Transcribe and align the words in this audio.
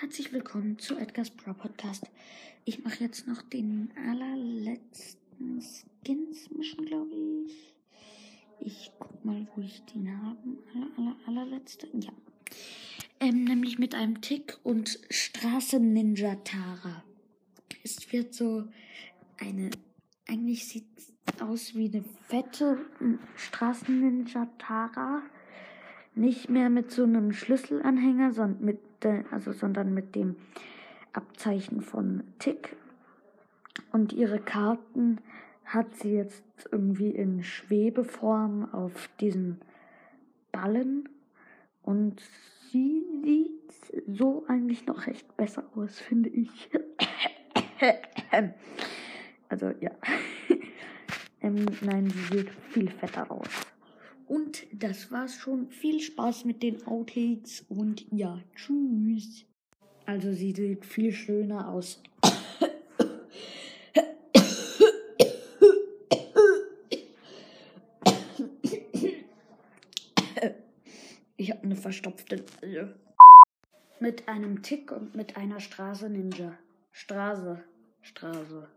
herzlich 0.00 0.32
willkommen 0.32 0.78
zu 0.78 0.96
Edgar's 0.96 1.28
Pro 1.28 1.52
Podcast. 1.52 2.10
Ich 2.64 2.82
mache 2.84 3.04
jetzt 3.04 3.28
noch 3.28 3.42
den 3.42 3.92
allerletzten 4.08 5.60
Skins 5.60 6.50
Mission, 6.50 6.86
glaube 6.86 7.14
ich. 7.44 7.74
Ich 8.60 8.90
guck 8.98 9.22
mal, 9.26 9.46
wo 9.54 9.60
ich 9.60 9.82
den 9.92 10.10
habe. 10.22 10.38
Aller, 10.74 10.88
aller, 10.96 11.16
allerletzte. 11.26 11.86
Ja. 11.92 12.12
Ähm, 13.20 13.44
nämlich 13.44 13.78
mit 13.78 13.94
einem 13.94 14.22
Tick 14.22 14.58
und 14.62 14.98
Straßen 15.10 15.92
Ninja 15.92 16.36
Tara. 16.36 17.04
Es 17.84 18.10
wird 18.14 18.32
so 18.32 18.64
eine. 19.36 19.68
Eigentlich 20.26 20.66
sieht 20.66 20.86
es 20.96 21.12
aus 21.42 21.74
wie 21.74 21.90
eine 21.92 22.04
fette 22.26 22.78
Straßen 23.36 24.00
Ninja 24.00 24.46
Tara 24.56 25.22
nicht 26.16 26.48
mehr 26.48 26.70
mit 26.70 26.90
so 26.90 27.04
einem 27.04 27.32
Schlüsselanhänger, 27.32 28.32
sondern 28.32 28.64
mit, 28.64 28.80
also, 29.30 29.52
sondern 29.52 29.92
mit 29.92 30.14
dem 30.14 30.36
Abzeichen 31.12 31.82
von 31.82 32.24
Tick. 32.38 32.76
Und 33.92 34.12
ihre 34.12 34.40
Karten 34.40 35.18
hat 35.64 35.94
sie 35.96 36.14
jetzt 36.14 36.44
irgendwie 36.70 37.10
in 37.10 37.42
Schwebeform 37.42 38.72
auf 38.72 39.10
diesen 39.20 39.60
Ballen. 40.52 41.08
Und 41.82 42.20
sie 42.70 43.04
sieht 43.22 44.16
so 44.16 44.44
eigentlich 44.48 44.86
noch 44.86 45.06
recht 45.06 45.36
besser 45.36 45.64
aus, 45.74 45.98
finde 45.98 46.30
ich. 46.30 46.70
also 49.48 49.72
ja. 49.80 49.90
ähm, 51.42 51.66
nein, 51.82 52.08
sie 52.10 52.38
sieht 52.38 52.50
viel 52.70 52.88
fetter 52.88 53.30
aus. 53.30 53.75
Und 54.26 54.66
das 54.72 55.10
war's 55.10 55.36
schon. 55.36 55.70
Viel 55.70 56.00
Spaß 56.00 56.44
mit 56.44 56.62
den 56.62 56.86
Outtakes 56.86 57.64
und 57.68 58.06
ja, 58.10 58.40
tschüss. 58.54 59.44
Also 60.04 60.32
sie 60.32 60.52
sieht 60.52 60.84
viel 60.84 61.12
schöner 61.12 61.68
aus. 61.68 62.02
Ich 71.38 71.52
habe 71.52 71.62
eine 71.62 71.76
verstopfte 71.76 72.44
Nase. 72.62 72.94
Mit 74.00 74.26
einem 74.26 74.62
Tick 74.62 74.90
und 74.90 75.14
mit 75.14 75.36
einer 75.36 75.60
Straße 75.60 76.08
Ninja. 76.08 76.58
Straße. 76.92 77.62
Straße. 78.00 78.68